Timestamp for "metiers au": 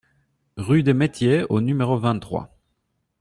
0.95-1.61